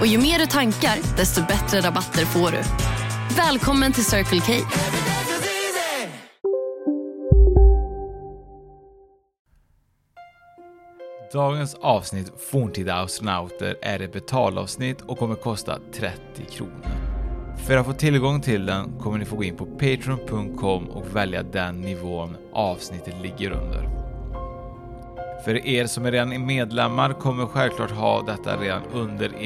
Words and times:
Och 0.00 0.06
ju 0.06 0.18
mer 0.18 0.38
du 0.38 0.46
tankar, 0.46 1.16
desto 1.16 1.40
bättre 1.46 1.80
rabatter 1.80 2.24
får 2.24 2.50
du. 2.50 2.58
Välkommen 3.36 3.92
till 3.92 4.04
Circle 4.04 4.40
K. 4.40 4.52
Dagens 11.32 11.74
avsnitt 11.74 12.32
Forntida 12.50 12.94
astronauter 12.94 13.76
är 13.82 14.02
ett 14.02 14.12
betalavsnitt 14.12 15.00
och 15.00 15.18
kommer 15.18 15.34
kosta 15.34 15.78
30 15.92 16.18
kronor. 16.50 16.86
För 17.66 17.76
att 17.76 17.86
få 17.86 17.92
tillgång 17.92 18.40
till 18.40 18.66
den 18.66 18.98
kommer 18.98 19.18
ni 19.18 19.24
få 19.24 19.36
gå 19.36 19.44
in 19.44 19.56
på 19.56 19.66
patreon.com 19.66 20.88
och 20.88 21.16
välja 21.16 21.42
den 21.42 21.80
nivån 21.80 22.36
avsnittet 22.52 23.14
ligger 23.22 23.50
under. 23.50 23.88
För 25.44 25.66
er 25.66 25.86
som 25.86 26.06
är 26.06 26.12
redan 26.12 26.46
medlemmar 26.46 27.12
kommer 27.12 27.46
självklart 27.46 27.90
ha 27.90 28.22
detta 28.22 28.56
redan 28.56 28.82
under 28.92 29.45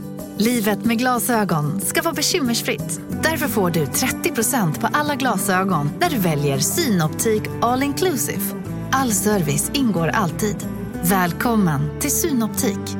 Livet 0.45 0.85
med 0.85 0.97
glasögon 0.97 1.81
ska 1.81 2.01
vara 2.01 2.13
bekymmersfritt. 2.13 3.01
Därför 3.23 3.47
får 3.47 3.69
du 3.69 3.85
30% 3.85 4.81
på 4.81 4.87
alla 4.93 5.15
glasögon 5.15 5.89
när 5.99 6.09
du 6.09 6.17
väljer 6.17 6.57
Synoptik 6.57 7.41
All 7.61 7.83
Inclusive. 7.83 8.41
All 8.91 9.11
service 9.11 9.71
ingår 9.73 10.07
alltid. 10.07 10.67
Välkommen 11.03 11.99
till 11.99 12.11
Synoptik. 12.11 12.97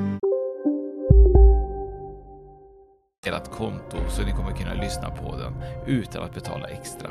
ert 3.26 3.52
konto 3.52 3.98
så 4.10 4.22
ni 4.22 4.32
kommer 4.32 4.52
kunna 4.52 4.74
lyssna 4.74 5.10
på 5.10 5.38
den 5.38 5.54
utan 5.86 6.24
att 6.24 6.34
betala 6.34 6.68
extra. 6.68 7.10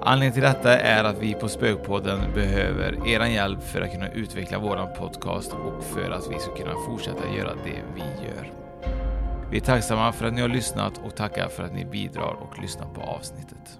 Anledningen 0.00 0.32
till 0.32 0.42
detta 0.42 0.78
är 0.78 1.04
att 1.04 1.22
vi 1.22 1.34
på 1.34 1.48
Spökpodden 1.48 2.20
behöver 2.34 3.08
er 3.08 3.26
hjälp 3.26 3.62
för 3.62 3.80
att 3.80 3.92
kunna 3.92 4.10
utveckla 4.10 4.58
våran 4.58 4.88
podcast 4.98 5.52
och 5.52 5.84
för 5.84 6.10
att 6.10 6.30
vi 6.30 6.38
ska 6.38 6.54
kunna 6.54 6.74
fortsätta 6.86 7.34
göra 7.36 7.54
det 7.64 7.82
vi 7.94 8.00
gör. 8.00 8.65
Vi 9.50 9.56
är 9.56 9.60
tacksamma 9.60 10.12
för 10.12 10.26
att 10.26 10.34
ni 10.34 10.40
har 10.40 10.48
lyssnat 10.48 11.00
och 11.04 11.16
tackar 11.16 11.48
för 11.48 11.62
att 11.62 11.74
ni 11.74 11.84
bidrar 11.84 12.36
och 12.40 12.62
lyssnar 12.62 12.86
på 12.86 13.00
avsnittet. 13.00 13.78